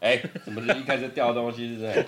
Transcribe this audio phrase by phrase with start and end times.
[0.00, 2.06] 哎，怎么是一开始掉东西是不是？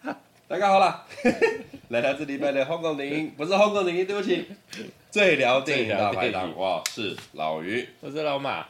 [0.48, 1.04] 大家好了，
[1.88, 4.46] 来到这礼拜的香港电影，不是香港电影，对不起，
[5.10, 8.66] 最聊电影大排档，我是老于，我是老马，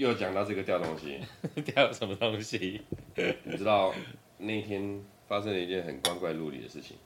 [0.00, 1.20] 又讲到这个掉东西，
[1.62, 2.80] 掉什么东西？
[3.44, 3.92] 你知道
[4.38, 4.98] 那天
[5.28, 6.96] 发生了一件很光怪陆离的事情。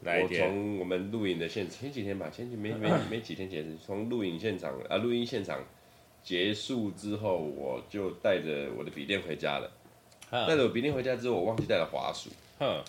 [0.00, 0.42] 哪一天？
[0.42, 5.58] 我从我们录影的现前几天吧，前几没没 没几天前，从录影现场啊，录音现场
[6.22, 9.72] 结束之后，我就带着我的笔电回家了。
[10.30, 12.28] 带着我笔电回家之后，我忘记带了滑鼠。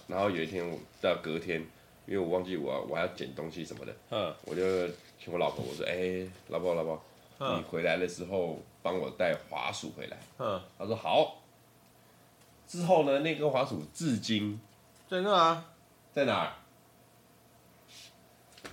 [0.07, 1.61] 然后有一天我到隔天，
[2.05, 3.95] 因为我忘记我我要捡东西什么的。
[4.45, 4.61] 我就
[5.17, 7.01] 请我老婆我说：“哎，老婆老婆，
[7.39, 11.41] 你回来的时候帮我带滑鼠回来。”嗯，他说：“好。”
[12.67, 14.59] 之后呢，那根滑鼠至今
[15.09, 15.65] 在那啊，
[16.13, 16.51] 在哪儿？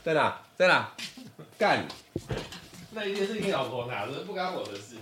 [0.02, 0.42] 在哪？
[0.56, 0.92] 在哪？
[1.56, 1.86] 干！
[2.90, 4.96] 那一定是你老婆拿的，不干我的事。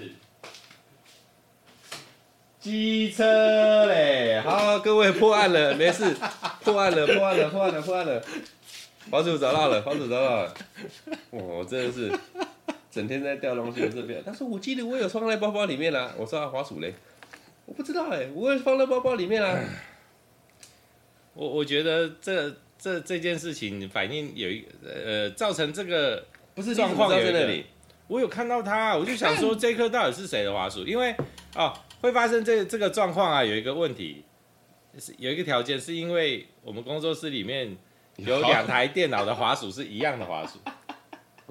[2.60, 6.14] 机车嘞，好，各位破案了，没事，
[6.62, 8.22] 破案了，破案了，破案了，破案了，
[9.10, 10.54] 滑鼠找到了，滑鼠找到了，
[11.30, 12.16] 我真的是
[12.92, 14.22] 整天在掉东西这边。
[14.26, 16.92] 他说我记得我有放在包包里面啦，我说啊，滑鼠嘞，
[17.66, 19.58] 我不知道哎，我也放在包包里面啦。
[21.34, 27.64] 我我觉得这这这件事情反应有一呃造成这个不是状况在那里，
[28.06, 31.16] 我有看到他，我就想说 这颗到底是谁的滑鼠，因为
[31.56, 31.72] 哦。
[32.02, 34.24] 会发生这这个状况啊，有一个问题，
[34.98, 37.76] 是有一个条件，是因为我们工作室里面
[38.16, 40.58] 有两台电脑的滑鼠是一样的滑鼠，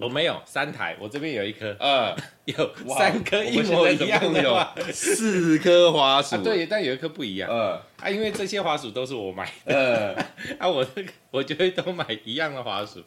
[0.02, 10.14] 我没有三台，我这边有一颗，呃，有三颗一模一样的， 四颗滑鼠，对，但有一颗不一样，呃，啊，因为这些滑鼠都是我买的，
[10.58, 13.02] 啊，我这个我就会都买一样的滑鼠，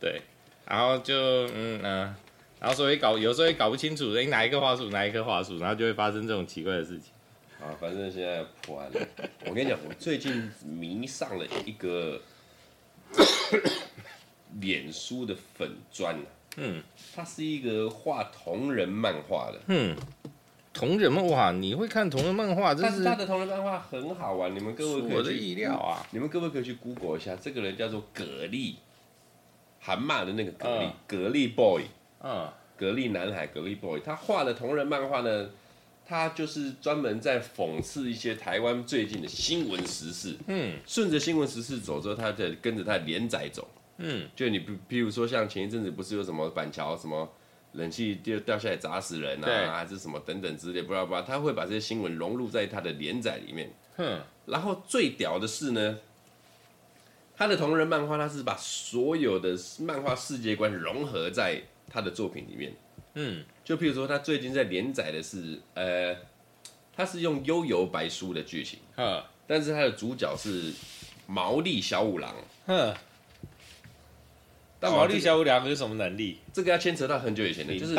[0.00, 0.20] 对，
[0.66, 1.14] 然后就
[1.54, 2.14] 嗯嗯。
[2.60, 7.12] 然后所以搞有时候也搞不清楚，哎，哪一个滑鼠，哪一颗滑鼠，然后就会发生这种奇怪的事情。
[7.60, 9.06] 啊，反正现在破案了。
[9.44, 12.18] 我跟你讲，我最近迷上了一个
[14.60, 16.16] 脸书的粉砖。
[16.56, 16.82] 嗯，
[17.14, 19.60] 它是一个画同人漫画的。
[19.66, 19.96] 嗯，
[20.72, 22.72] 同人漫画，你会看同人漫画？
[22.74, 25.16] 但是他的同人漫画很好玩，你们各位可以去。
[25.16, 26.06] 我的意料啊！
[26.12, 28.74] 你们各位可以去 Google 一下，这个人叫做蛤蜊，
[29.80, 31.82] 蛤蟆的那个蛤蜊，蛤蜊 boy。
[32.22, 32.48] 嗯，
[32.78, 35.50] 蛤蜊男孩，蛤蜊 boy，他画的同人漫画呢，
[36.06, 40.36] 他就是专门在讽刺一些台湾最近的新闻时事。
[40.46, 43.66] 嗯，顺着新闻时事走之后，他在跟着他的连载走。
[43.98, 47.28] 嗯，就你比，譬如说像前一阵子不是有什么板桥什么
[47.72, 49.66] 冷气掉掉下来砸死人啊，对。
[49.66, 53.72] 还是什么等等之类，不知道不知道，他会把这些新闻融入在他的连载里面。
[53.96, 55.98] 哼，然后最屌的是呢，
[57.36, 61.62] 他的同人漫画，他是把所有的漫画世界观融合在。
[61.86, 62.74] 他的作品里面，
[63.12, 66.16] 嗯，就譬如说，他最近在连载的是，呃，
[66.96, 70.72] 他是用《幽游白书》的剧情，呵但是他的主角是
[71.28, 72.34] 毛利小五郎，
[72.66, 72.96] 呵
[74.84, 76.38] 但毛利小五郎有什么能力？
[76.52, 77.94] 这个要牵扯到很久以前的，蛋就是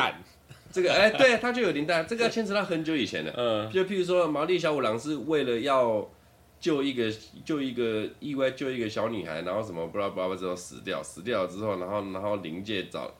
[0.72, 6.10] 这个，哎，对，他就有灵蛋，这个要牵扯到很久以前的， 嗯，就譬如说，毛利小五郎是为了要
[6.60, 7.12] 救一个
[7.44, 13.14] 救一个意外救一个小女孩，然后什么不知道不知道之后死掉，死掉之后，然后然后灵界找。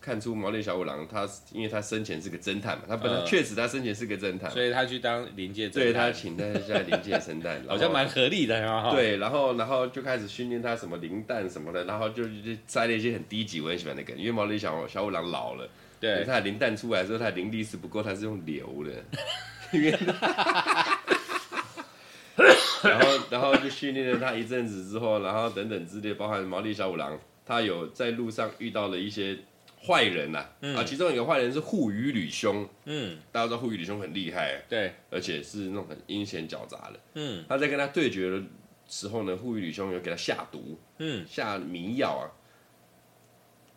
[0.00, 8.90] 看出毛利小五郎，他因为他生前是个侦探嘛，他本来确实他生前是个侦探，所以他去当灵界侦探，对，他请他下灵界侦探，好像 蛮合理的啊。
[8.92, 15.68] 对，然后然后就开始训练他什么灵弹什么的，然后就就塞了一些很低级，我很喜欢那个，因为毛利小小五郎老了，
[16.00, 18.90] 对，他的灵弹出来之后，他的灵力是不够，他是用流的，
[22.82, 29.36] 然后然后就训练了他一阵子之后，然后等等之类，包含毛利小五郎，他有在路上遇到了一些。
[29.84, 38.40] 坏人呐，啊，其中一个坏人是护宇吕兄，嗯，大家知道护宇吕兄很厉害，对，而且是那种很阴险狡诈的，嗯，他在跟他对决的
[38.86, 42.30] 时候呢，护宇吕兄有给他下毒，嗯，下迷药啊，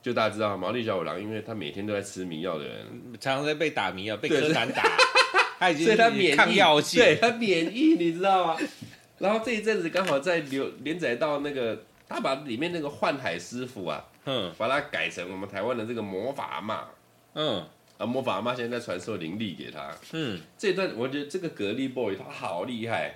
[0.04, 2.86] 就大家知道毛利小五郎，因为他每天都在吃迷药的人，
[3.20, 4.84] 常常在被打迷药，被柯南打，
[5.58, 8.60] 他已经所以他免疫，对他免疫，你知道吗？
[9.18, 14.06] 然后这一阵子刚好在流连载到那个，他把里面那个幻海师傅啊。
[14.26, 16.84] 嗯，把它改成我们台湾的这个魔法阿嬷，
[17.34, 17.66] 嗯，
[17.98, 23.16] 啊，魔法阿嬷现在在传授灵力给他，嗯，这段我觉得这个格力 boy 他好厉害，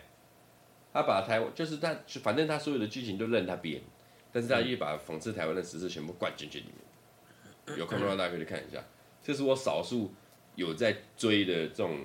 [0.93, 3.81] 他把台湾就是他，反正他所有的剧情都任他编，
[4.31, 6.65] 但是他一把讽刺台湾的实事全部灌进去里
[7.67, 8.83] 面，有空的话大家可以去看一下，
[9.23, 10.13] 这是我少数
[10.55, 11.97] 有在追的这种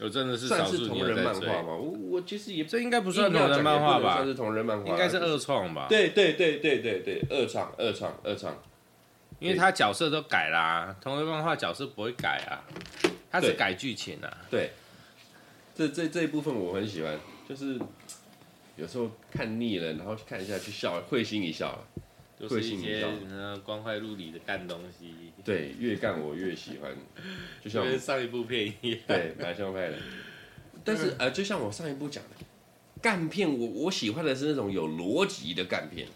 [0.00, 1.76] 有真的是算是同人漫画吗？
[1.76, 4.14] 我我其实也这应该不算同人漫画吧？
[4.14, 5.86] 算是同人漫画，应该是二创吧？
[5.90, 8.54] 对对对对对对，二创二创二创，
[9.38, 12.64] 因为他角色都改啦，同人漫画角色不会改啊，
[13.30, 14.38] 他是改剧情啊。
[14.50, 14.70] 对，
[15.74, 17.78] 这这这一部分我很喜欢，就是
[18.76, 21.78] 有时候看腻了，然后去看一下，去笑，会心一笑。
[22.40, 23.06] 就是一些
[23.62, 25.14] 光怪陆离的干东西，
[25.44, 26.90] 对，越干我越喜欢，
[27.62, 29.98] 就像跟上一部片一样，对，蛮像派的。
[30.82, 32.30] 但是呃，就像我上一部讲的，
[33.02, 36.08] 干片我我喜欢的是那种有逻辑的干片。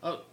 [0.00, 0.24] 呃，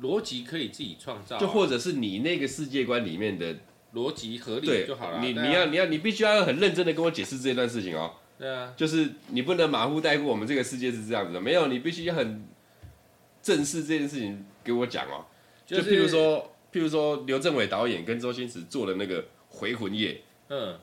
[0.00, 3.56] 逻辑可以自己创造，就或者是你那个世界观里面的
[3.94, 5.18] 逻辑合理就好了。
[5.20, 8.14] 你你要你要你必须要很认真的跟我解释这段事情哦。
[8.38, 12.46] 对啊，就是你不能马虎带过，我们这个世界是这样子的，没有，你必须要很。
[13.44, 15.26] 正视这件事情给我讲哦，
[15.66, 20.12] 就譬如说，譬如说刘镇伟导演跟周星驰做的那个《回魂夜》，
[20.48, 20.72] 嗯，《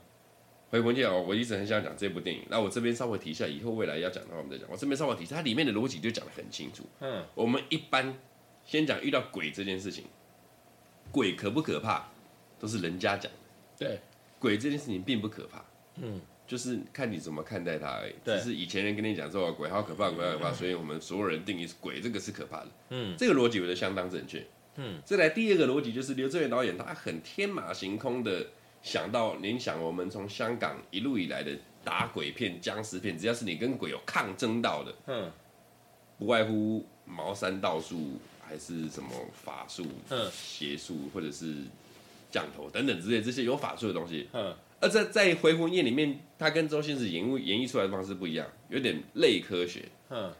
[0.69, 2.43] 回魂夜》哦，我一直很想讲这部电影。
[2.49, 4.67] 那我这边稍微提一下，以后未来要讲的话，我们再讲。
[4.69, 6.83] 我这边稍微提一下，它里面的逻辑就讲的很清楚。
[6.99, 8.15] 嗯，我们一般
[8.63, 10.05] 先讲遇到鬼这件事情，
[11.11, 12.09] 鬼可不可怕，
[12.59, 13.39] 都是人家讲的。
[13.79, 13.99] 对，
[14.37, 15.65] 鬼这件事情并不可怕。
[15.95, 16.21] 嗯。
[16.51, 18.13] 就是看你怎么看待它而已。
[18.25, 22.67] 只是以前人跟你讲说鬼好可怕，鬼好可怕，所以我们所有人定义是鬼，这个是可怕的。
[22.89, 24.45] 嗯，这个逻辑我觉得相当正确。
[24.75, 28.47] 嗯，再来第二个逻辑就是刘镇元导演他很天马行空的
[28.83, 35.31] 想到，您想我们从香港一路以来的打鬼片、僵尸片，只要是你跟鬼有抗争到的，嗯，
[36.19, 41.55] 不外乎茅山道术还是什么法术、嗯，邪术或者是
[42.29, 44.53] 降头等等之类这些有法术的东西，嗯。
[44.81, 49.85] 而在在《回魂夜》里面，他跟周星驰演绎演绎出来的方式不一样，有点类科学。
[50.09, 50.33] 嗯。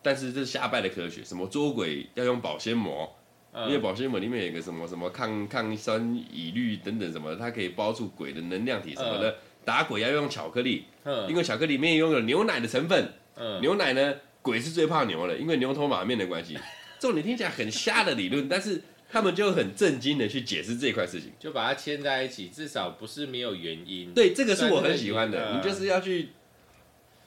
[0.00, 3.12] 但是这是瞎掰的科学，什么捉鬼要用保鲜膜，
[3.52, 9.30] 嗯、因为保鲜膜里面有一个什么什么抗抗酸乙氯等等什么，它可以包住鬼的能量体什么的。
[9.30, 9.34] 嗯、
[9.64, 13.12] 打鬼要用巧克力，嗯、因为巧克力里面拥有牛奶的成分。
[13.36, 16.56] 嗯、牛奶呢，鬼是最怕牛的，因为牛头马面的关系。
[16.98, 18.80] 这种你听起来很瞎的理论，但是。
[19.12, 24.14] 他们就很震惊的去解释这块事情，就把它牵在一起，至少不是没有原因。
[24.14, 25.56] 对，这个是我很喜欢的。
[25.56, 26.28] 你就是要去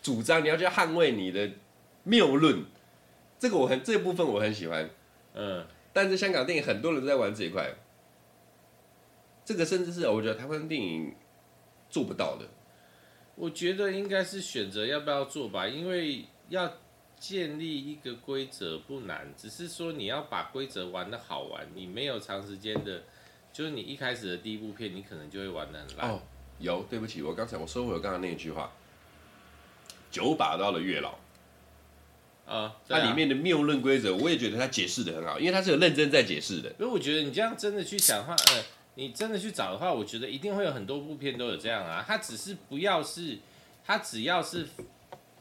[0.02, 1.52] 主张，你要去捍卫你的
[2.04, 2.64] 谬论。
[3.38, 4.90] 这个我很这部分我很喜欢。
[5.34, 7.76] 嗯，但是香港电影很多人都在玩这一块，
[9.44, 11.14] 这个甚至是我觉得台湾电影
[11.90, 12.48] 做不到的。
[13.36, 16.78] 我觉得应该是选择要不要做吧，因为要。
[17.24, 21.66] 建立一个规则不难，只是说你要把规则玩的好玩。
[21.74, 23.04] 你没有长时间的，
[23.54, 26.10] 就是你一开始的第一部片，你可能就会玩的很烂。
[26.10, 26.20] 哦，
[26.60, 28.74] 有，对不起，我刚才我收回我刚才那一句话。
[30.12, 31.18] 九把刀的月老，
[32.46, 36.74] 啊，它里面的谬论规则，我也觉得他解释的很好，因为他是有认真在解释的。
[36.78, 38.64] 所以我觉得你这样真的去想的话，呃，
[38.96, 42.04] 你真的去找的话，我觉得一定会有很多部片都有这样啊。
[42.06, 43.40] 他只是不要是，
[43.86, 44.68] 他只要是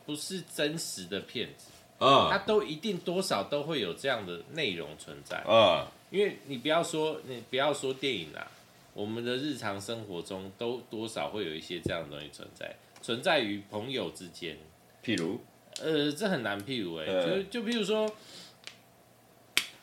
[0.07, 1.72] 不是真实的片子。
[2.03, 5.37] 啊，它都一定多少都会有这样的内容存在。
[5.47, 8.47] 啊，因为你不要说你不要说电影啦，
[8.93, 14.59] 我们的日常生活中都多少会有一些这样的东西存在，存在于朋友之间。
[15.05, 15.41] 譬如，
[15.81, 18.11] 呃，这很难譬如哎、欸，就就譬如说，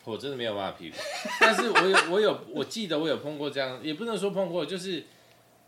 [0.04, 0.96] 我真的没有办法譬如，
[1.40, 5.06] 但是我有我有我记得我有碰过这样，也不能说碰过，就是。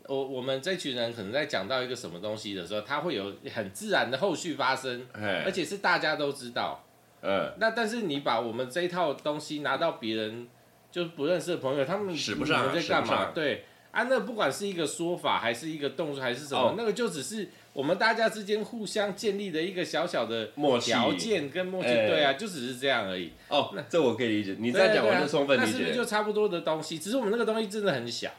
[0.08, 5.06] 我我们这群人可能在讲到一个什么东西的时候，它会有很自然的后续发生，
[5.44, 6.84] 而且是大家都知道。
[7.22, 10.48] 嗯，那但是你把我们这一套东西拿到别人
[10.90, 13.30] 就是不认识的朋友，他们使不上，在干嘛？
[13.32, 21.88] 对啊，那不管是一个说法，还是一个动作，还是什么，哦、那个就只是我们大家之间互相建立的一个小小的默契条件跟默契。
[21.90, 23.30] 默契对啊，就只是这样而已。
[23.48, 24.56] 哦，那这我可以理解。
[24.58, 25.70] 你在讲我就充分理解。
[25.70, 26.98] 那是不是就差不多的东西？
[26.98, 28.30] 只是我们那个东西真的很小。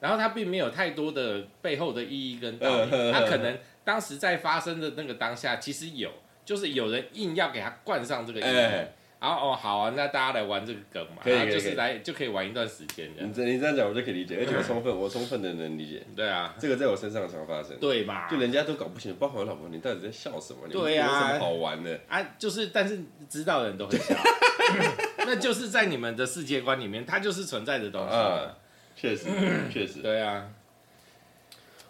[0.00, 6.10] 然后它并没有太多的背后的意义跟道理，它可能当时在发生的那个当下，其实有，
[6.44, 8.86] 就是有人硬要给它冠上这个意义，
[9.20, 13.28] 然后哦好啊，那大家来玩这个梗嘛，然后就是来就可以玩一段时间这样。
[13.28, 16.06] 你这你这样讲我就可以理解，而且我充分 我充分的能理解。
[16.14, 17.76] 对啊，这个在我身上常发生。
[17.80, 18.28] 对嘛？
[18.28, 20.68] 就人家都搞不清，包括我老婆，你到底在笑什么？
[20.70, 22.22] 对呀，有什么好玩的啊？
[22.38, 24.14] 就是但是知道的人都会笑，
[25.26, 28.16] 那就是在你们的世界观里面，它就是存在的东西。
[29.00, 29.28] 确实，
[29.70, 30.52] 确实，对啊。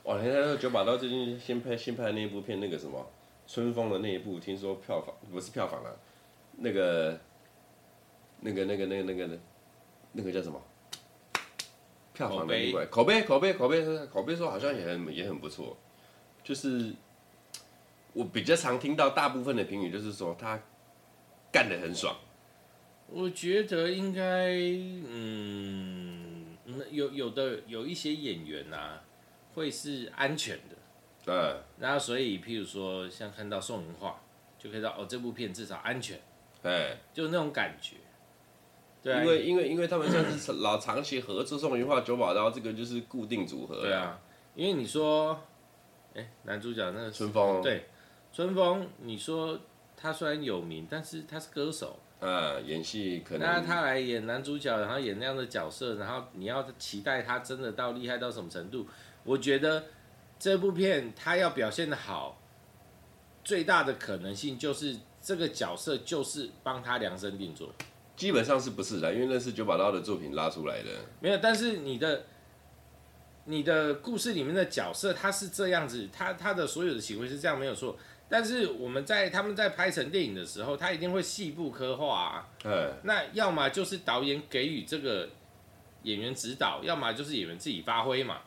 [0.03, 3.11] 哇，你看九把刀最近新拍新拍的那一部片，那个什么
[3.47, 5.99] 春风的那一部，听说票房不是票房了，
[6.59, 7.19] 那个，
[8.41, 9.39] 那个那个那个那个
[10.13, 10.61] 那，个叫什么？
[12.13, 15.79] 票房的意外，口碑口碑口碑口碑说好像也很也很不错，
[16.45, 16.93] 就是
[18.13, 20.61] 我比较常听到大部分的评语就是说他
[21.51, 22.15] 干得很爽。
[23.07, 24.53] 我觉得应该
[25.09, 25.98] 嗯。
[26.91, 29.03] 有有的有一些演员呐、啊，
[29.55, 30.77] 会是安全的。
[31.25, 31.57] 对、嗯。
[31.79, 34.21] 然后所以，譬如说像看到宋云画，
[34.59, 36.21] 就可以知道哦，这部片至少安全。
[36.63, 36.97] 对。
[37.13, 37.97] 就那种感觉。
[39.03, 39.23] 对、啊。
[39.23, 43.81] 因为因为因为他们算是老长期合作，宋云画、九把刀这个就是固定组合。
[43.83, 44.21] 对啊。
[44.55, 45.41] 因为你说，
[46.15, 47.63] 哎，男主角那个春风。
[47.63, 47.87] 对。
[48.33, 49.59] 春风，你说
[49.97, 51.99] 他虽然有名，但是他是歌手。
[52.21, 53.47] 嗯，演戏可能。
[53.47, 58.87] 那他来演男主角，然后演那样的角色，然后你要期待他真的到厉害到什么程度？
[59.23, 59.85] 我觉得
[60.39, 62.41] 这部片他要表现的好，
[63.45, 67.73] 最大的可能性就是这个角色就是帮他量身定做。
[68.17, 69.15] 基本上是不是的？
[69.15, 70.91] 因为那是九把刀的作品拉出来的。
[71.21, 72.25] 没有，但是你的
[73.45, 77.97] 你的故事里面的角色他是这样子，他他的所有的行为是这样，没有错。
[78.31, 82.49] 但是我们在他们在拍成电影的时候，他一定会细部刻画啊。
[82.65, 82.93] 嗯。
[83.05, 85.31] 那要么就是导演给予这个
[86.03, 88.41] 演员指导，要么就是演员自己发挥嘛。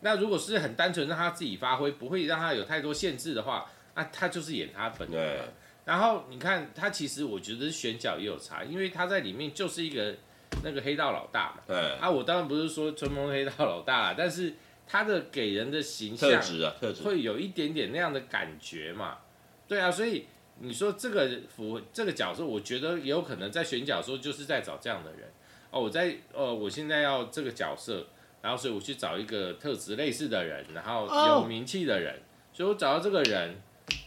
[0.00, 5.40] 那如果是很单纯让他自己发挥，不会让他有太多限制的话，那他就是演他本人。
[5.84, 10.14] 然后你看他其实我觉得选角也有差，因为他在里面就是一个
[10.62, 11.62] 那个黑道老大嘛。
[11.66, 11.76] 对。
[11.98, 14.54] 啊，我当然不是说春风黑道老大啦，但是。
[14.86, 19.18] 他的给人的形象，特质啊，特质会有一点点那样的感觉嘛？
[19.66, 20.26] 对啊，所以
[20.60, 25.28] 你说这个符这个角色，我觉得也有可能在选角的时候就是在找这样的人
[25.70, 25.80] 哦。
[25.80, 28.06] 我在哦，我现在要这个角色，
[28.40, 32.22] 然后所以我去找一个特质类似的人，然后有名气的人，oh.
[32.52, 33.60] 所以我找到这个人，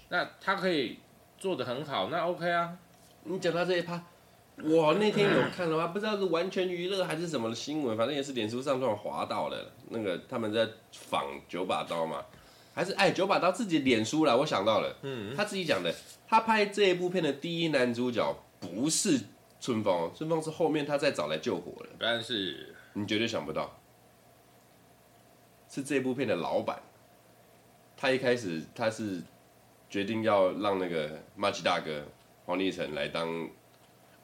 [0.07, 0.99] 那他可以
[1.37, 2.77] 做的很好，那 OK 啊。
[3.25, 4.01] 你讲到这一趴。
[4.63, 12.25] 我那天有看的话，不知道是完全娱乐还是什么新闻，反正也是脸书上突然滑到的，那个他们在仿九把刀嘛，
[12.73, 15.93] 还是哎九把刀自己脸书了，我想到了，嗯，他自己讲的，
[16.27, 19.19] 他拍这一部片的第一男主角不是
[19.61, 22.75] 春风，春风是后面他再找来救火的，但是。
[22.93, 23.79] 你绝对想不到，
[25.69, 26.81] 是这部片的老板，
[27.95, 29.21] 他一开始他是
[29.89, 32.03] 决定要让那个马吉大哥
[32.45, 33.47] 黄立成来当。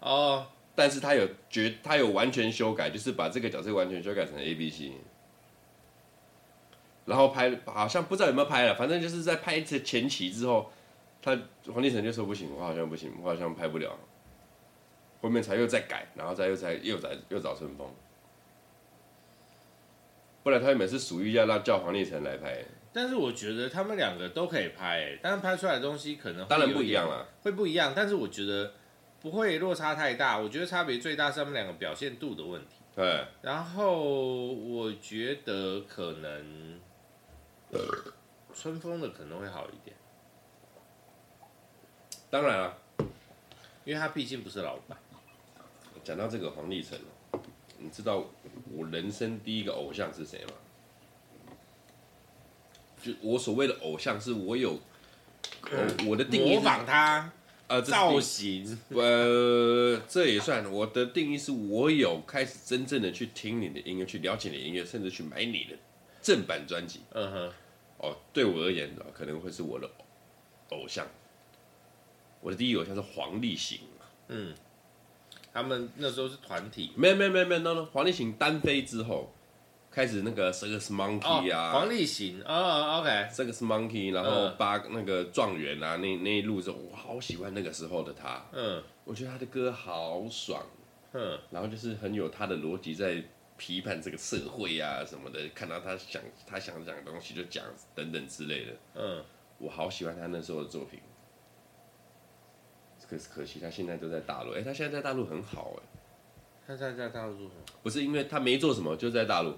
[0.06, 0.44] 哦，oh.
[0.76, 4.92] 但是他有绝，他有完全修改，就是把这个角色完全修改成 A B C，
[7.06, 10.72] 然后拍，好像不知道有没有拍了，反正就是在拍这前期之后，
[11.24, 11.36] 他
[11.74, 13.98] 黄立成就说不行，我好像不行，我好像拍不了，
[15.22, 17.88] 后面才又再改，然后再又再又再又找春风，
[20.44, 28.74] 不然他原本是属于要让叫黄立成来拍，但是我觉得他们两个都可以拍，但是拍出来的东西可能当然不一样了，会不一样，但是我觉得。
[29.26, 32.76] 不会落差太大，我觉得差别最大是他们两个表现度的问题。
[32.96, 36.80] 对，然后我觉得可能
[38.54, 39.96] 春风的可能会好一点。
[42.30, 42.78] 当然了，
[43.84, 44.96] 因为他毕竟不是老板。
[46.04, 46.96] 讲到这个黄立成，
[47.80, 48.24] 你知道
[48.72, 50.52] 我人生第一个偶像是谁吗？
[53.02, 54.80] 就我所谓的偶像，是我有，
[56.08, 57.32] 我的定义模仿他。
[57.68, 65.76] 呃，造型， 呃，这也算我的定义，是我有开始真正的去听你的音乐，去了解你的音乐，甚至去买你的
[66.22, 67.02] 正版专辑。
[67.12, 67.54] 嗯哼，
[67.98, 69.90] 哦，对我而言，可能会是我的
[70.70, 71.08] 偶像。
[72.42, 73.80] 我的第一偶像是黄立行。
[74.28, 74.54] 嗯，
[75.52, 76.92] 他们那时候是团体。
[76.96, 79.34] 没有没有没有没有，no no，黄立行单飞之后。
[79.96, 90.62] 开始那个 Circus Monkey 啊，黄立行哦，OK，Circus Monkey，然后八那个状元啊，那那一路是我好喜欢那个时候的他，嗯，我觉得他的歌好爽，
[91.14, 93.24] 嗯，然后就是很有他的逻辑在
[93.56, 97.64] 批判这个社会啊什么的，看到他想他想讲的东西就讲
[97.96, 99.24] 等等之类的，嗯，
[99.60, 101.00] 我好喜欢他那时候的作品，
[103.10, 105.84] 可是可惜他现在都在大陆，哎，他现在在大陆很好哎，
[106.68, 107.62] 他在在大陆做什么？
[107.82, 109.56] 不是因为他没做什么，就在大陆。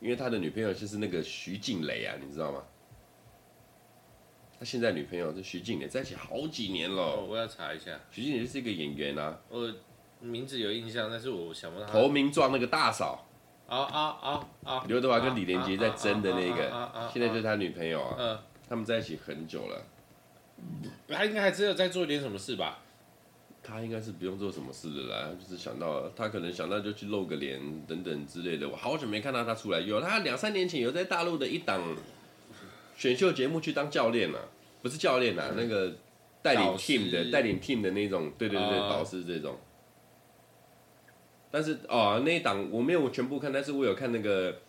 [0.00, 2.62] 因为他的女朋友就是那个徐静蕾啊，你知道吗？
[4.58, 7.02] 他现在女朋友是徐静蕾，在一起好几年了。
[7.02, 7.98] 哦，我要查一下。
[8.10, 9.38] 徐静蕾是一个演员啊。
[9.48, 9.72] 我
[10.20, 11.86] 名字有印象，但是我想不到。
[11.86, 13.24] 投名状那个大嫂。
[13.68, 14.84] 啊啊啊啊！
[14.88, 18.16] 刘德华跟李连杰在争的那个，啊啊现在就是他女朋友啊。
[18.18, 18.38] 嗯。
[18.68, 19.84] 他们在一起很久了。
[21.06, 22.80] 他应该还只有在做一点什么事吧？
[23.68, 28.66] 他应该是不用做什么事的啦，就是想到他可能想到就去露个脸等等之类的。
[28.66, 31.94] 我好久没看到他出来，有他两三年前有在大陆的一档
[32.96, 34.48] 选秀节目去当教练了，
[34.80, 35.94] 不是教练啊，那个
[36.40, 39.58] 带领 team 的带领 team 的那种，对对对对，导师这种。
[41.50, 44.60] 但是哦，那一档我没有全部看，但是我有看那个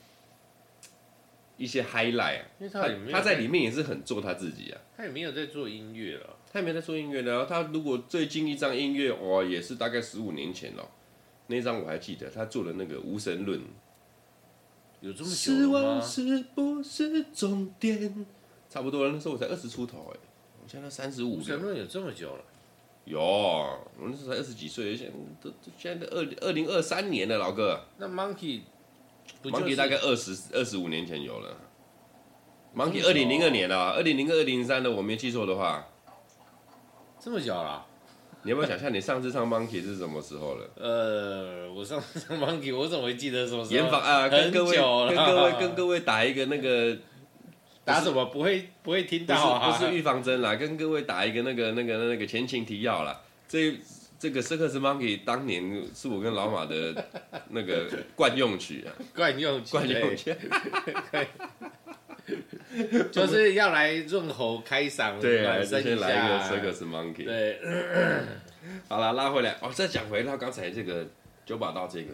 [1.56, 6.36] 一些 highlight 啊，他他在里面也是很做他自己啊，他也没有在做音乐了。
[6.51, 10.89] 他也没在做音乐的，他如果最近一张音乐，哦，也是大概十五年前了。
[11.46, 13.62] 那张我还记得，他做的那个无神论，
[15.01, 18.25] 有这么久失望是不是终点？
[18.70, 20.18] 差不多了，那时候我才二十出头哎，
[20.63, 21.38] 我现在三十五。
[21.38, 22.44] 无神论有这么久了？
[23.06, 27.79] 有，我那时候才二十几岁，现在都现在都二二零二三年了，老哥。
[27.98, 28.62] 那 Monkey，Monkey
[29.44, 31.58] Monkey 大概二十二十五年前有了。
[32.75, 35.88] Monkey 二零零二年啊，二零零二零三的，我没记错的话。
[37.21, 37.85] 这么久了？
[38.43, 40.65] 你要不要想象你上次唱 Monkey 是什么时候了？
[40.77, 43.75] 呃，我上次唱 Monkey，我怎么会记得什么时候？
[43.75, 46.97] 严防啊，跟各位跟各位跟各位打一个那个
[47.83, 48.23] 打什么？
[48.27, 49.69] 不会不会听到啊？
[49.77, 53.19] 不是预防针啦，跟各位打一个那个那个那个前情提要啦。
[53.49, 53.75] 这
[54.17, 57.05] 这个 Circus Monkey 当年是我跟老马的
[57.49, 60.33] 那个惯用曲啊， 惯用曲，惯用曲。
[63.11, 66.39] 就是要来润喉开嗓，对啊，先来一个
[66.73, 67.25] Circus Monkey。
[67.25, 67.59] 对，
[68.88, 71.07] 好了，拉回来哦，再讲回到刚才这个
[71.45, 72.13] 九把刀这个，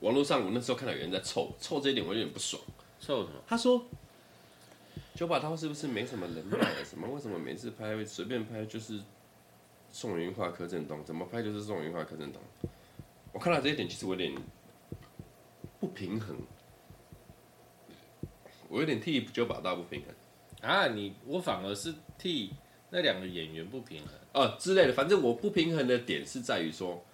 [0.00, 2.62] 网络上我那时候看到有人在凑凑这一点，我有点不爽。
[3.00, 3.34] 凑什么？
[3.46, 3.84] 他说
[5.14, 6.58] 九把刀是不是没什么人脉？
[6.82, 7.06] 什么？
[7.08, 8.98] 为什么每次拍随便拍就是
[9.92, 11.04] 宋芸樺、柯震东？
[11.04, 12.40] 怎么拍就是宋芸樺、柯震东？
[13.32, 14.34] 我看到这一点，其实我有点
[15.80, 16.34] 不平衡。
[18.68, 20.88] 我有点替九把刀不平衡啊！
[20.88, 22.50] 你我反而是替
[22.90, 24.92] 那两个演员不平衡哦之类的。
[24.92, 27.04] 反正我不平衡的点是在于说，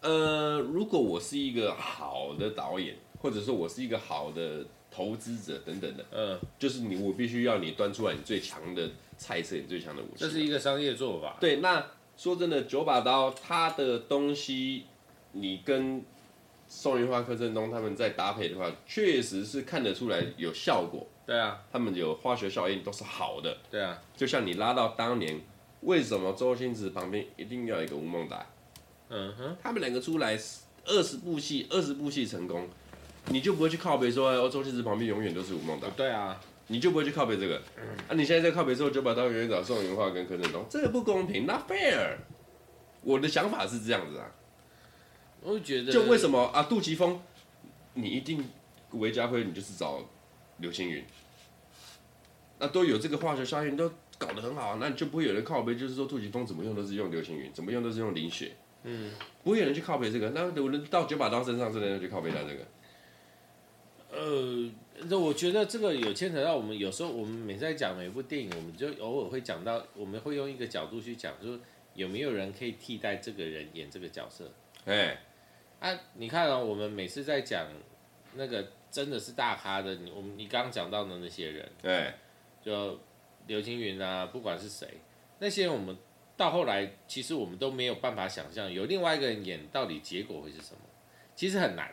[0.00, 10.18] 呃，如果我是一个好的导演，或者说我是一个好的投资者等等的，嗯，就是你我必须要你端出来你最强的菜色，你最强的武器。
[10.18, 11.36] 这是一个商业做法。
[11.40, 11.84] 对，那
[12.16, 14.84] 说真的，九把刀它的东西，
[15.32, 16.04] 你跟。
[16.68, 21.06] 宋芸花、柯震东他们在搭配的话，确实是看得出来有效果。
[21.26, 23.56] 对啊，他们有化学效应，都是好的。
[23.70, 25.40] 对啊，就像你拉到当年，
[25.80, 28.46] 为什么周星驰旁边一定要有一个吴孟达？
[29.08, 30.38] 嗯哼，他们两个出来
[30.84, 32.68] 二十部戏，二十部戏成功，
[33.28, 35.88] 你就不会去靠北说，哦，周星驰旁边永远都是吴孟达。
[35.90, 37.60] 对啊，你就不会去靠北这个。
[37.76, 42.16] 嗯、啊，你现在在靠北之后，就把他永远找宋云花跟柯震东，这个不公平，not fair。
[43.02, 44.30] 我的想法是这样子啊。
[45.42, 46.64] 我会觉得，就为什么啊？
[46.64, 47.20] 杜琪峰，
[47.94, 48.44] 你一定
[48.92, 50.02] 韦家辉，你就是找
[50.58, 51.04] 刘青云，
[52.58, 59.12] 那都有这个化学效应，都搞得很好，那你就不会有人靠背，就是说杜琪峰怎么用都是用刘青云，怎么用都是用林雪，嗯，
[59.44, 60.30] 不会有人去靠背这个。
[60.30, 62.66] 那有人到九把刀身上，真的要去靠背他这个？
[64.10, 64.70] 呃，
[65.04, 71.56] 那我觉得这个有牵扯到我们，有时候我们每次在讲每部电影，我们就偶尔会讲到，我们会用一个角度去讲，说
[71.94, 74.50] 有没有人可以替代这个人演这个角色？
[74.84, 75.22] 哎。
[75.80, 77.66] 啊，你看哦，我们每次在讲
[78.34, 82.12] 那个真的是大咖的，你我们你刚刚讲到的那些人，对，
[82.60, 82.98] 就
[83.46, 84.88] 刘青云啊，不管是谁，
[85.38, 85.96] 那些人我们
[86.36, 90.80] 到后来其实我们都没有办法想象有另外一个人演到底结果会是什么，
[91.36, 91.92] 其实很难，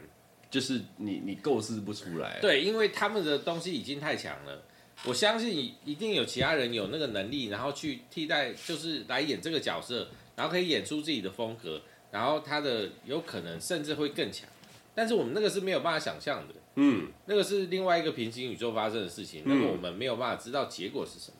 [0.49, 2.39] 就是你你构思不出来。
[2.41, 4.63] 对，因为他们的东西已经太强了，
[5.05, 11.79] 我相信一定有其他人有那个能力，然后去替代，就是来演这个角色，然后可以演出自己的风格。
[12.15, 14.47] 然后他的有可能甚至会更强，
[14.95, 21.38] 但是我们那个是没有办法想象的，嗯，那个是另外一个平行宇宙发生的事情，那么我们没有办法知道结果是什么。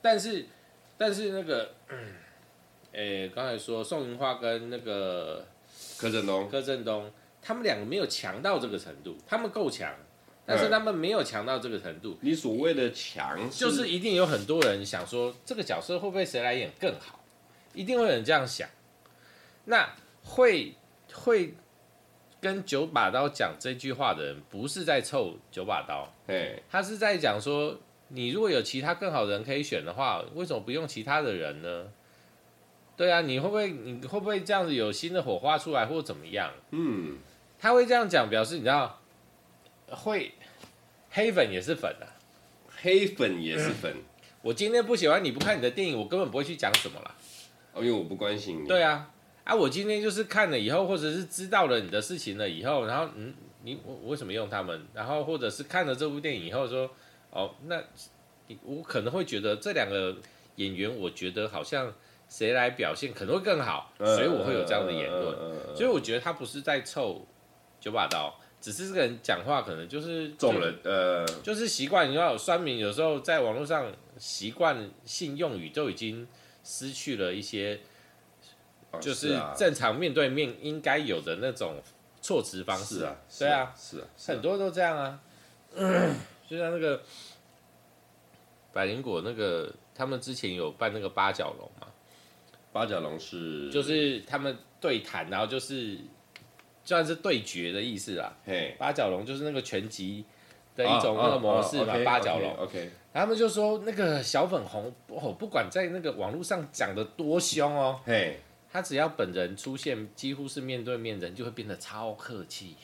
[0.00, 0.46] 但是，
[0.96, 1.74] 但是那个，
[2.92, 5.44] 诶，刚才说宋云花跟那个
[5.98, 7.10] 柯震东，柯震东，
[7.42, 9.92] 他们两个没有强到这个程度，他们够强，
[10.46, 12.16] 但是他们没有强到这个程度。
[12.20, 17.24] 你所谓的强，就是一定有很多人想说这个角色会不会谁来演更好，
[17.74, 18.68] 一定会有人这样想，
[19.64, 19.92] 那。
[20.24, 20.74] 会
[21.12, 21.54] 会
[22.40, 26.12] 跟九把刀讲这句话的人，不是在凑九把刀，
[26.70, 31.92] 他是在讲说，你如果有其他更好的人可以选的话，为什么不用其他的人呢？
[32.96, 36.52] 对啊，你会不会你会不会这样子有新的火花出来，或者怎么样？
[36.70, 37.18] 嗯，
[37.58, 39.00] 他会这样讲，表示你知道，
[39.88, 40.32] 会
[41.10, 42.06] 黑粉也是粉啊，
[42.82, 43.94] 黑粉也是粉。
[44.42, 47.14] 我今天不喜欢你不看你的电影，我根本不会去讲什么啦。
[47.72, 48.66] 哦，因为我不关心你。
[48.66, 49.11] 对啊。
[49.44, 54.86] 啊，我今天就是看了以后，或者是知道了你的事情了以后，然后嗯，你我我为什么用他们？
[54.94, 56.88] 然后或者是看了这部电影以后说，
[57.30, 57.82] 哦，那
[58.62, 60.16] 我可能会觉得这两个
[60.56, 61.92] 演员，我觉得好像
[62.28, 65.36] 谁来表现可能会更好，所以我会有这样的言论。
[65.74, 67.26] 所以我觉得他不是在凑
[67.80, 72.08] 九把刀，只是这个人讲话可能就是中人，呃，就是习惯。
[72.08, 76.28] 你知道，酸民有时候在网络上习惯性用语都已经
[76.62, 77.80] 失去了一些。
[79.00, 81.80] 就是正常面对面应该有的那种
[82.20, 85.20] 措辞方式啊，对啊，是啊，很多都这样啊。
[86.48, 87.00] 就像那个
[88.72, 91.86] 百灵果那个，他们之前有办那个八角笼嘛？
[92.72, 95.98] 八角笼是，就是他们对谈，然后就是
[96.84, 98.34] 算是对决的意思啦。
[98.44, 100.24] 嘿，八角笼就是那个拳击
[100.76, 102.54] 的一种那个模式嘛，八角笼。
[102.58, 108.38] OK，他们就说那个小粉红哦，不管在那个网络上讲的多凶哦，嘿，
[108.72, 112.74] 他只要本人出现，几乎是面对面，人就会变得超客气。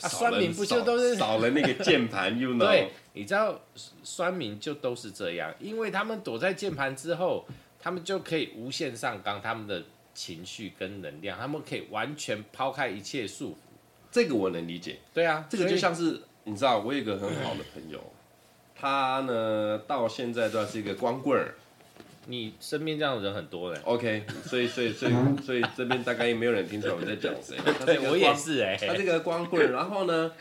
[0.00, 2.66] 啊，酸民不就都是少了那个键盘，you know？
[2.66, 3.60] 对，你知道
[4.02, 7.46] 酸民就都是这样，因为他们躲在键盘之后，
[7.78, 13.56] 他们就可以无限上纲他们的情绪跟能量，他们可以完全抛开一切束缚。
[14.10, 14.98] 这个我能理解。
[15.14, 18.02] 对啊，这个就像是你知道，我有一个很好的朋友，
[18.74, 21.54] 他呢到现在都还是一个光棍儿。
[22.26, 25.12] 你身边这样的人很多嘞，OK，所以所以所以
[25.44, 27.56] 所以这边大概也没有人听出来我们在讲谁。
[27.84, 28.76] 对，我也是哎。
[28.76, 30.32] 他这个光棍，然后呢，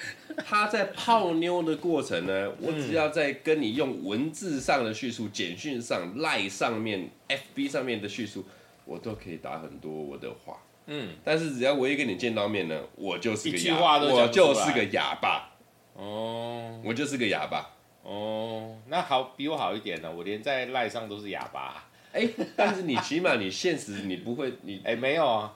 [0.45, 8.45] 他在泡妞的过程呢，我只要在跟你用文字上的叙述、简讯上、赖上面、FB 上面的叙述，
[8.85, 10.57] 我都可以打很多我的话。
[10.85, 15.49] 嗯，但是只要我一跟你见到面呢，我就是个哑，我就是个哑巴。
[15.95, 17.69] 哦，我就是个哑巴。
[18.03, 20.11] 哦，那好，比我好一点呢。
[20.11, 21.85] 我连在赖上都是哑巴。
[22.13, 25.53] 哎，但是你起码你现实你不会你哎没有啊，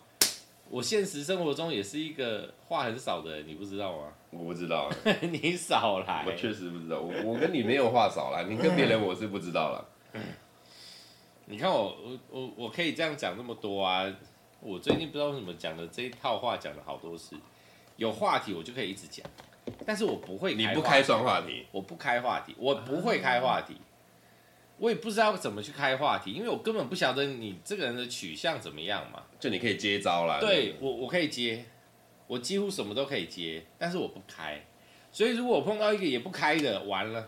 [0.69, 4.07] 我现实生活中也是一个话很少的人，你不知道吗？
[4.31, 4.89] 我不知道，
[5.21, 6.23] 你少来。
[6.25, 9.85] 我确实不知道，我我跟你没有话少来，你跟别人我是不知道了。
[11.47, 14.05] 你看我我我我可以这样讲那么多啊，
[14.61, 17.35] 我最近不知道为什么讲的这一套话讲了好多次，
[17.97, 19.25] 有话题我就可以一直讲。
[19.85, 23.75] 但是我不会，你不开双话题，我不开话题，我不会开话题，
[24.77, 29.23] 我也不知道怎么去开话题，因为我根本不晓得你这个人的取向怎么样嘛。
[29.39, 30.39] 就你可以接招啦。
[30.39, 31.65] 对，我我可以接，
[32.27, 34.63] 我几乎什么都可以接，但是我不开。
[35.11, 37.27] 所以如果我碰到一个也不开的，完了。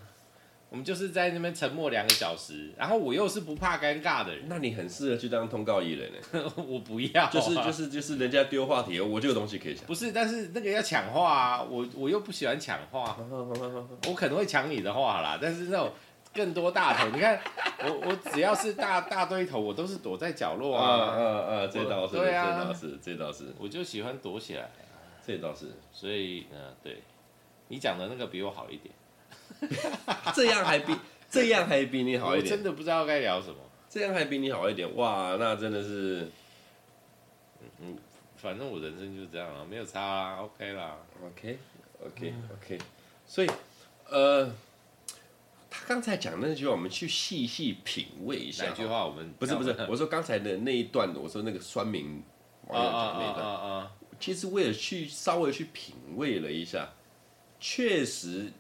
[0.69, 6.51] 我们就是在那边沉默两个小时，然后我又是不怕尴尬的人，那你很适合去当通告艺人呢。
[6.67, 9.85] 我不要、啊，就是就是就是人家丢话题，我这个东西可以抢。
[9.85, 13.17] 不是，但是那个要抢话啊，我我又不喜欢抢话，
[14.07, 15.89] 我可能会抢你的话啦，但是那种
[16.33, 17.39] 更多大头，你看
[17.87, 24.69] 我我只要是大大堆头，我都是躲在角落啊，嗯嗯，这倒是，对啊，这倒是，这倒是，我就喜欢躲起来，
[25.25, 27.01] 这倒是，所以嗯，对，
[27.69, 28.93] 你讲的那个比我好一点。
[30.35, 30.95] 这样还比
[31.29, 33.55] 这样还比你好一点，我真的不知道该聊什么。
[33.89, 36.29] 这样还比你好一点，哇，那真的是，
[37.81, 37.97] 嗯，
[38.35, 42.77] 反正我人生就是这样了，没有差啊，OK 啦，OK，OK，OK。
[43.25, 43.49] 所以，
[44.09, 44.45] 呃，
[45.69, 48.65] 他刚才讲的那句话，我们去细细品味一下。
[48.65, 49.05] 哪句话？
[49.05, 52.21] 我们不是不是，我说刚才的那一段，我说那个酸民
[52.67, 56.89] 网友讲那段，啊啊啊啊，其实我也去稍微去品味了一下，
[57.59, 58.51] 确实。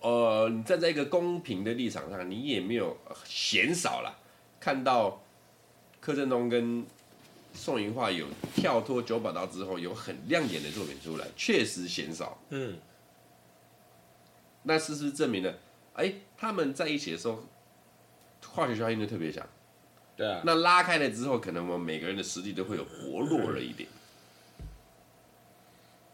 [0.00, 4.16] 呃，你站在一个公平的立场上，你也没有嫌少了
[4.60, 5.20] 看到
[6.00, 6.86] 柯震东跟
[7.52, 12.38] 宋芸樺有跳脱九把刀之后有很亮眼的作品出来，确实嫌少。
[12.50, 12.78] 嗯，
[14.62, 15.52] 那事实证明了，
[15.94, 17.42] 哎，他们在一起的时候，
[18.46, 19.44] 化学效应就特别强。
[20.16, 20.40] 对啊。
[20.44, 23.88] 那拉开了之后，可能我们每个人的实力都会有薄弱了一点。
[23.90, 23.97] 嗯，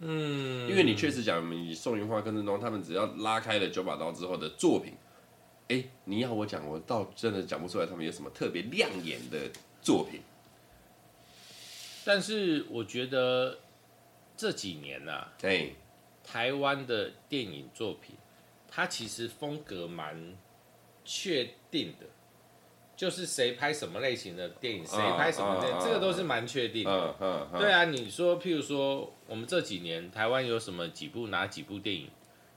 [0.07, 4.93] 因为你确实讲，你宋云花跟郑东他们只要拉开了九把刀之后的作品，
[5.69, 10.21] 哎，你要我讲，我倒真的讲不出来他们有什么特别亮眼的作品。
[12.05, 13.59] 但是我觉得
[14.37, 15.71] 这几年呐、啊，哎，
[16.23, 18.14] 台湾的电影作品，
[18.69, 20.37] 它其实风格蛮
[21.03, 22.07] 确定的。
[22.97, 27.49] 就是谁拍什么类型的电影，谁拍什么电影，这个都是蛮确定的。
[27.59, 32.09] 对啊，你说，譬如说，我们这几年台湾有什么几部哪几部电影，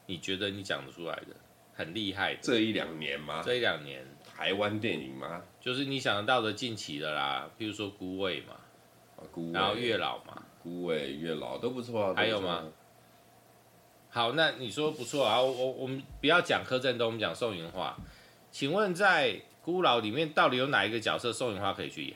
[0.06, 1.36] 你觉得你讲得出来的，
[1.74, 2.40] 很厉害的？
[2.44, 3.42] 这一两年吗？
[3.44, 5.42] 这一两年台湾电影吗？
[5.60, 8.56] 就是你想得到的近期的啦，譬如说《孤味》嘛，
[9.52, 12.14] 然后《月老》嘛，《孤味》《月老》都不错啊。
[12.16, 12.64] 还有吗？
[14.10, 17.92] 好，那你说不错啊，我我我们不要讲柯震东，我们讲宋芸樺，
[18.52, 19.42] 请问在。
[19.68, 22.16] 孤老里面到底有哪一个角色宋芸花可以去演？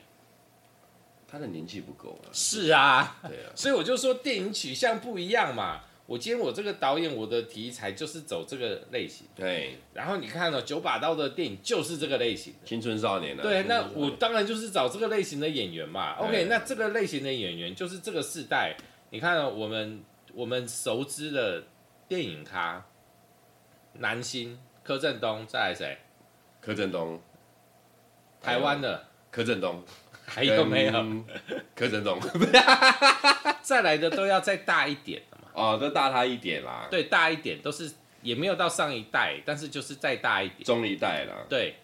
[1.28, 2.32] 他的年纪不够啊。
[2.32, 5.82] 是啊，对啊，所以我就说电影取向不一样嘛。
[6.06, 9.26] 我今天我这个导演，我的题材就是走这个类型。
[9.36, 9.76] 对。
[9.92, 13.42] 然后你看哦，九把刀的电影就是这个类型，青春少年的。
[13.42, 16.14] 对，那我当然就是找这个类型的演员嘛。
[16.14, 18.74] OK，那这个类型的演员就是这个世代。
[19.10, 21.64] 你看哦，我们我们熟知的
[22.08, 22.82] 电影咖，
[23.98, 25.98] 男星柯震东，再来谁？
[26.58, 27.20] 柯震东。
[28.42, 29.82] 台湾的柯震东，
[30.24, 30.92] 还有没有？
[31.74, 32.18] 柯震东，
[33.62, 35.48] 再来的都要再大一点的嘛。
[35.54, 36.88] 哦，都大他一点啦。
[36.90, 37.90] 对，大一点都是
[38.22, 40.64] 也没有到上一代，但是就是再大一点。
[40.64, 41.46] 中一代啦。
[41.48, 41.76] 对，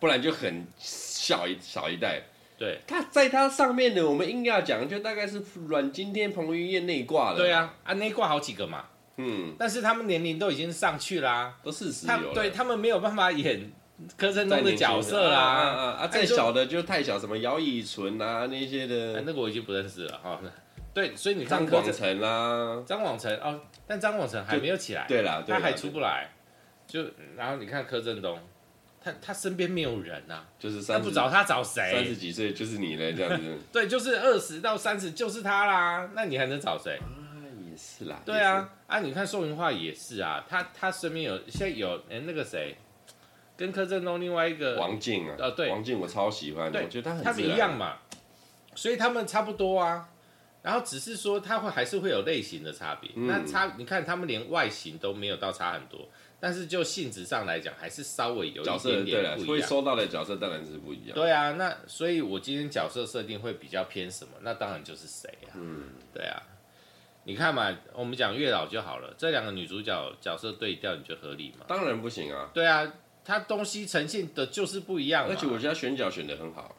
[0.00, 2.22] 不然就很小一小一代。
[2.58, 7.36] 对，他在他上面的，我们硬要讲，就大概是阮经天、彭于晏那一挂的。
[7.36, 8.86] 对啊，啊那一挂好几个嘛。
[9.18, 9.54] 嗯。
[9.58, 12.06] 但是他们年龄都已经上去啦、啊，都四十。
[12.32, 13.70] 对他们没有办法演
[14.16, 15.38] 柯震东的角色啦。
[15.38, 16.06] 啊啊啊！
[16.06, 20.40] 再小的就太小，什么姚以纯啊那些的，那个我已经不认识了哈。
[20.94, 25.04] 对，所以你看张广成啦，张广成哦，但张广成还没有起来。
[25.06, 26.30] 对啦，他还出不来。
[26.86, 27.04] 就
[27.36, 28.38] 然后你看柯震东。
[28.98, 31.92] 他他身边没有人呐、啊，就是他不找他找谁？
[31.92, 33.56] 三十几岁就是你了，这样子。
[33.72, 36.96] 对，就是二十到三十就是他啦，那你还能找谁？
[36.96, 37.06] 啊，
[37.70, 38.20] 也是啦。
[38.24, 42.74] 对啊，啊，你看宋芸樺也是啊，他他身边有现在有哎、欸、那个谁，
[43.56, 47.98] 跟柯震东另外一个王静啊，呃对，王静我超喜欢，对我觉得他很他们一样嘛，
[48.74, 50.08] 所以他们差不多啊，
[50.62, 56.08] 然后只是说他会还是会有类型的差别，嗯、那差你看他们连外形都没有到差很多。
[56.38, 59.48] 但是就性质上来讲，还是稍微有一点点不一样。
[59.48, 61.14] 会收到的角色当然是不一样。
[61.14, 64.32] 对啊，那所以我今天角色设定会比较偏什么？
[64.42, 65.56] 那当然就是谁啊？
[65.56, 66.42] 嗯，对啊。
[67.24, 69.14] 你看嘛，我们讲月老就好了。
[69.16, 71.64] 这两个女主角角色对调，你觉得合理吗？
[71.66, 72.50] 当然不行啊。
[72.52, 72.86] 对啊，
[73.26, 75.26] 她东西呈现的就是不一样。
[75.28, 76.76] 而且我觉得选角选的很好。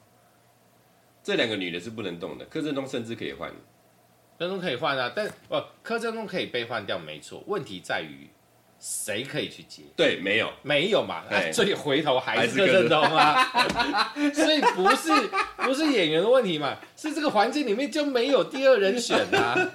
[1.22, 3.50] 这两个女的是不能动的，柯震东甚至可以换。
[3.50, 7.44] 柯震东可以换啊，但哦，柯震东可以被换掉，没错。
[7.48, 8.30] 问题在于。
[8.80, 9.82] 谁可以去接？
[9.96, 11.24] 对，没有，没有嘛。
[11.32, 13.44] 哎，所以回头还是柯震东啊。
[14.36, 15.12] 所以不是
[15.58, 19.72] 不是演员的问题嘛，是这个环境里面就没有第二人选啊。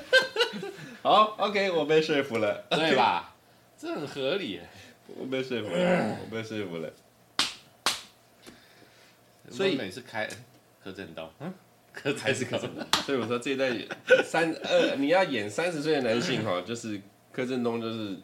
[1.00, 3.34] 好，OK，我被说服了，对吧？
[3.78, 4.60] 这很合理。
[5.18, 6.92] 我被说服了，我被说服了。
[9.50, 10.28] 所以每次开
[10.82, 11.52] 柯震东，嗯，
[11.92, 12.86] 柯才是柯震东。
[13.04, 13.70] 所以我说这一代
[14.24, 17.00] 三呃，你要演三十岁的男性哈，就是。
[17.34, 18.18] 柯震东就是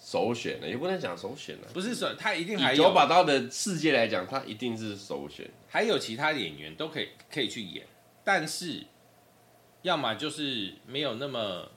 [0.00, 1.68] 首选了，也不能讲首选了。
[1.74, 5.46] 不是说他一定还有以九把刀的世界来讲，他一定是首选。
[5.68, 7.86] 还有其他演员都可以可以去演，
[8.24, 8.82] 但是
[9.82, 11.70] 要么就是没有那么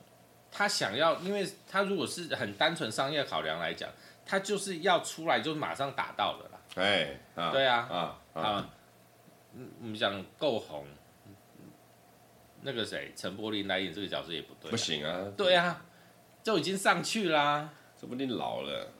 [0.51, 3.89] 他想要，因为他如果是很单纯商业考量来讲，
[4.25, 6.59] 他就是要出来就马上打到的啦。
[6.75, 7.17] 哎，
[7.51, 8.69] 对啊，啊啊，
[9.53, 10.85] 嗯，我们讲够红，
[12.61, 15.85] 那个谁，陈柏霖来演这个角色也不对，不行啊，对啊。
[16.43, 18.91] 就已经上去啦、啊，说不定老了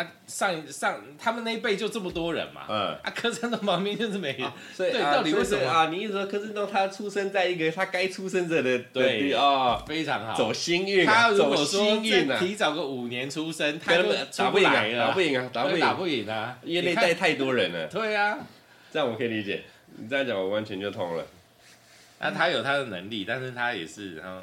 [0.00, 0.12] 啊！
[0.26, 5.88] 上上他们那一辈就这么多人嘛，嗯，啊，柯震东旁边就是没人，啊、所以对，啊、到底为什么啊？
[5.88, 12.00] 你意思说柯震东他出生在一个他该出生者的对啊、哦，非常好，走幸运、啊，他如果说
[12.38, 14.04] 提早个五年出生，他就
[14.36, 17.86] 打不赢啊，打不赢啊，打不赢，打不赢啊，因为那代太多人了。
[17.92, 18.38] 对啊，
[18.92, 19.62] 这样我可以理解，
[19.96, 21.26] 你这样讲我完全就通了。
[22.18, 24.42] 那、啊、他有他的能力，但是他也是，然后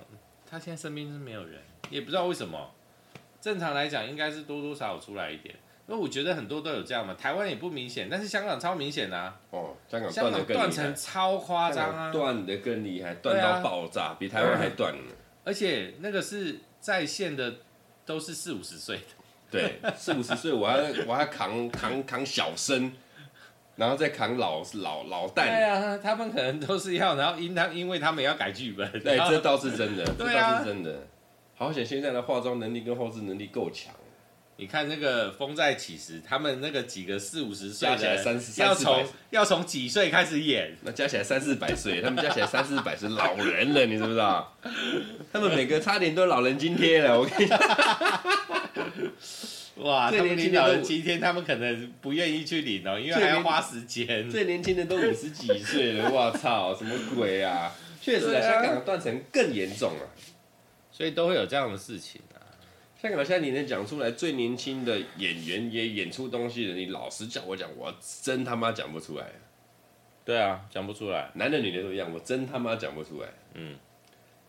[0.49, 1.59] 他现在身边是没有人。
[1.89, 2.69] 也不知道为什么，
[3.47, 5.55] 正常来讲应该是多多少少出来一点，
[5.87, 7.13] 因为我觉得很多都有这样嘛。
[7.13, 9.39] 台湾也不明显，但是香港超明显啊。
[9.51, 15.13] 哦，香港香港断层超夸张啊，断的更厉害，断到爆炸，啊、比台湾还断呢。
[15.45, 17.55] 而且那个是在线的，
[18.05, 19.03] 都是四五十岁的。
[19.49, 22.91] 对，四五十岁我还我还扛扛扛小生，
[23.77, 25.45] 然后再扛老老老旦。
[25.45, 28.91] 对啊，他们可能都是要，然后因他因为他们要改剧本。
[28.91, 31.07] 对，这倒是真的，这倒是真的。
[31.59, 33.91] 好险，现在的化妆能力跟后置能力够强。
[34.57, 40.77] 你看那个风再起时，他们那个几个四五十岁，加起来三四要从要从几岁开始演？
[40.83, 44.55] 那加起来三四百岁，他们加起来三四百是老人了，你知不知道？
[45.33, 47.59] 他们每个差点都老人津贴了，我跟你讲。
[49.77, 54.29] 哇，最年轻的老人津贴，他们可能不愿意去领哦，因为还要花时间。
[54.29, 57.71] 最年轻的都五十几岁了，我操，什么鬼啊？
[57.99, 60.05] 确实啊，香港的断层更严重啊。
[60.97, 62.41] 所以都会有这样的事情啊。
[62.99, 69.27] 香港现在你能讲出来最年轻的演员也演出东西的，你老实叫我讲，我真他妈讲不出来。
[70.25, 73.29] 对啊，讲不出来，男的女的都一样，我真他妈讲不出来。
[73.53, 73.77] 嗯，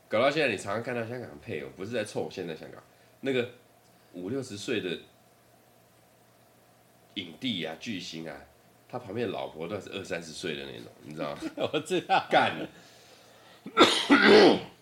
[0.08, 2.82] 搞到现在你常常看到香港配偶，不是在凑现在香港
[3.20, 3.50] 那个
[4.14, 4.98] 五六十岁的
[7.14, 8.34] 影帝啊、巨星啊，
[8.88, 11.40] 他旁边的老婆都是二三十岁的那种，你知道吗？
[11.74, 12.56] 我知道，干。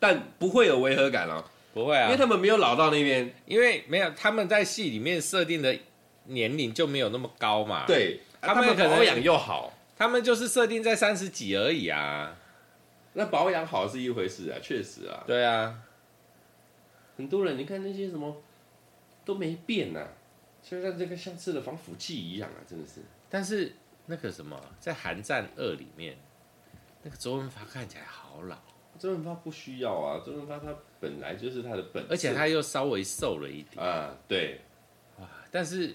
[0.00, 5.78] 但不会有违和感哦，不会啊，因为他们没有老到那边，因为没有他们在戏里面设定的
[6.24, 7.84] 年龄就没有那么高嘛。
[7.86, 12.36] 对，他们可能保养又好，他们就是设定在三十几而已啊。
[13.12, 15.22] 那保养好是一回事啊，确实啊。
[15.26, 15.82] 对啊，
[17.16, 18.42] 很多人你看那些什么
[19.24, 20.08] 都没变呐、啊，
[20.62, 23.02] 就像这个像吃了防腐剂一样啊，真的是。
[23.28, 23.74] 但是
[24.06, 26.16] 那个什么，在《寒战二》里面，
[27.02, 28.56] 那个周润发看起来好老。
[29.00, 30.66] 周润发不需要啊，周润发他
[31.00, 34.60] 本来就是他的本，而且他又稍微瘦了一点啊，对，
[35.18, 35.26] 哇！
[35.50, 35.94] 但是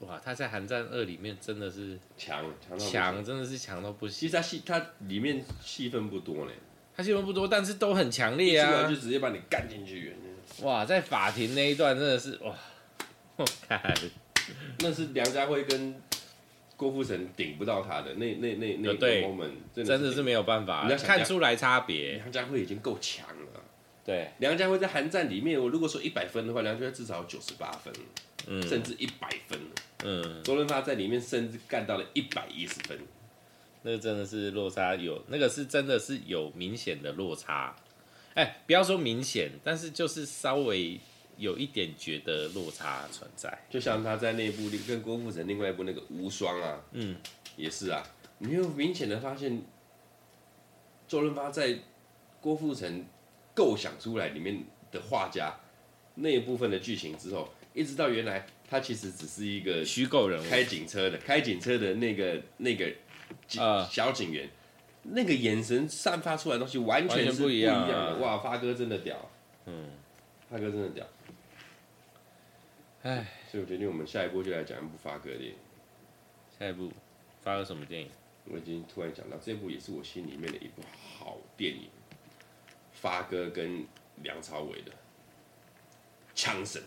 [0.00, 4.20] 哇，他在《寒战二》里面真的是强强强，真的是强到不行。
[4.20, 6.52] 其实他戏他里面戏份不多呢，
[6.96, 10.16] 他戏份不多，但是都很强烈啊，就直接把你干进去。
[10.62, 12.54] 哇，在法庭那一段真的是哇，
[13.36, 13.94] 我看
[14.78, 15.94] 那是梁家辉跟
[16.78, 22.12] 郭富城顶不到他的那那那那个 moment，真的是没有办法看出来差别。
[22.14, 23.64] 梁家辉已经够强了。
[24.04, 27.92] 对，梁家辉在《寒战》里面，我如果说一百分的话，梁家辉至少九十八分，
[28.46, 29.58] 嗯，甚至一百分，
[30.02, 32.98] 嗯，周润发在里面甚至干到了一百一十分，
[33.82, 37.76] 那个真的是落差有，那个是真的是有明显的落差，
[38.32, 40.98] 哎、欸，不要说明显，但是就是稍微
[41.38, 47.16] 有一点觉得落差存在，就像他在那部跟郭富城另外一部那个《无双》啊，嗯，
[47.56, 48.02] 也是啊，
[48.38, 49.62] 你有明显的发现，
[51.06, 51.78] 周润发在
[52.42, 53.06] 郭富城。
[53.54, 55.52] 构想出来里面的画家
[56.14, 62.88] 那一部分的剧情之后，一直到原来他其实只是一个虚构人物，开警车的开警车的那个那个
[63.48, 68.18] 警小警员，呃、那个眼神散发出来的东西完全是不一样的。
[68.18, 69.28] 哇，发哥真的屌，
[69.66, 69.90] 嗯，
[70.48, 71.04] 发哥真的屌。
[73.02, 75.56] 哎唉，所以我决定我们下一步就来讲一部发哥的电影。
[76.58, 76.92] 下一部
[77.40, 78.10] 发哥什么电影？
[78.46, 80.82] 我已经突然讲到这部也是我心里面的一部
[81.18, 81.88] 好电影。
[82.92, 83.86] 发哥跟
[84.22, 84.90] 梁朝伟的
[86.34, 86.82] 枪神，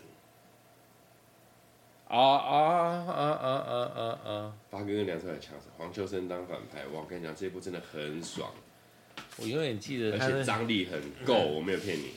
[2.08, 4.54] 啊啊啊啊啊啊啊！
[4.70, 7.00] 发哥跟梁朝伟枪神，黄秋生当反派，哇！
[7.00, 8.52] 我跟你讲，这一部真的很爽。
[9.38, 12.12] 我永远记得，而且张力很够，我没有骗你。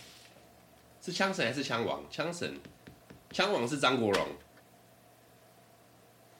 [1.02, 2.04] 是枪神还是枪王？
[2.10, 2.60] 枪神，
[3.36, 4.26] 枪王是张国荣，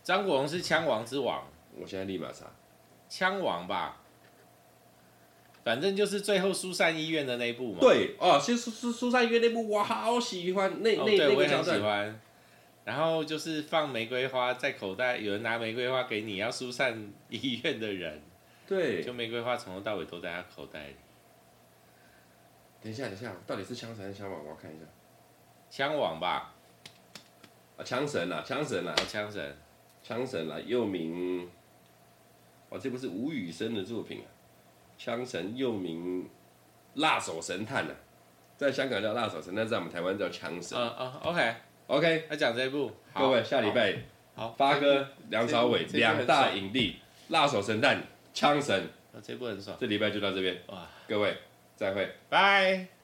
[0.02, 1.46] 张国荣是枪王之王。
[1.78, 2.46] 我现在立马查，
[3.10, 3.98] 枪王吧。
[5.66, 7.80] 反正就是最后疏散医院的那一部嘛。
[7.82, 11.36] 对哦，其实疏疏疏散医院那部我好喜欢，那、哦、那对那。
[11.36, 12.18] 我也很喜欢。
[12.86, 18.22] 然后就是放玫瑰花在口袋，有人拿玫瑰花给你，要疏散医院的人。
[18.66, 19.04] 对。
[19.04, 20.96] 就玫瑰花从头到尾都在他口袋里。
[22.82, 24.46] 等一下，等一下，到底是枪神还是枪王？
[24.46, 24.86] 我要看一下。
[25.70, 26.55] 枪王吧。
[27.78, 29.58] 啊，枪神啊，枪神啊，枪神，
[30.02, 31.50] 枪神啊，又名。
[32.70, 34.28] 哦，这部是吴宇森的作品啊。
[34.98, 36.30] 枪神又名
[36.96, 40.78] 辣手神探呢、啊，在香港叫辣手神探，在我们台湾叫枪神。
[40.78, 41.56] 啊啊，OK
[41.88, 43.96] OK，他讲这一部，各位下礼拜，
[44.36, 46.96] 好，发哥、梁朝伟两大影帝，
[47.28, 48.02] 辣手神探、
[48.34, 48.88] 枪神，
[49.22, 49.76] 这部很爽。
[49.80, 51.38] 这礼拜就到这边，哇，各位
[51.76, 52.95] 再会，拜。